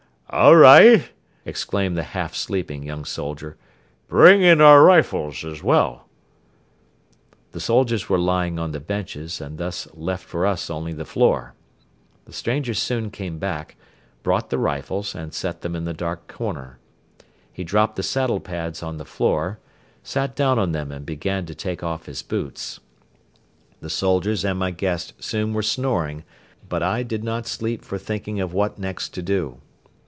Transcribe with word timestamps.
"All 0.33 0.55
right," 0.55 1.09
exclaimed 1.43 1.97
the 1.97 2.03
half 2.15 2.33
sleeping 2.35 2.83
young 2.83 3.03
soldier, 3.03 3.57
"bring 4.07 4.41
in 4.41 4.61
our 4.61 4.81
rifles 4.81 5.43
as 5.43 5.61
well." 5.61 6.07
The 7.51 7.59
soldiers 7.59 8.07
were 8.07 8.17
lying 8.17 8.57
on 8.57 8.71
the 8.71 8.79
benches 8.79 9.41
and 9.41 9.57
thus 9.57 9.89
left 9.93 10.23
for 10.23 10.45
us 10.45 10.69
only 10.69 10.93
the 10.93 11.03
floor. 11.03 11.53
The 12.23 12.31
stranger 12.31 12.73
soon 12.73 13.11
came 13.11 13.39
back, 13.39 13.75
brought 14.23 14.49
the 14.49 14.57
rifles 14.57 15.13
and 15.13 15.33
set 15.33 15.59
them 15.63 15.75
in 15.75 15.83
the 15.83 15.93
dark 15.93 16.29
corner. 16.29 16.79
He 17.51 17.65
dropped 17.65 17.97
the 17.97 18.01
saddle 18.03 18.39
pads 18.39 18.81
on 18.81 18.95
the 18.95 19.03
floor, 19.03 19.59
sat 20.01 20.33
down 20.33 20.57
on 20.57 20.71
them 20.71 20.93
and 20.93 21.05
began 21.05 21.45
to 21.47 21.53
take 21.53 21.83
off 21.83 22.05
his 22.05 22.21
boots. 22.21 22.79
The 23.81 23.89
soldiers 23.89 24.45
and 24.45 24.57
my 24.57 24.71
guest 24.71 25.11
soon 25.21 25.51
were 25.51 25.61
snoring 25.61 26.23
but 26.69 26.81
I 26.81 27.03
did 27.03 27.21
not 27.21 27.47
sleep 27.47 27.83
for 27.83 27.97
thinking 27.97 28.39
of 28.39 28.53
what 28.53 28.79
next 28.79 29.09
to 29.15 29.21
do. 29.21 29.57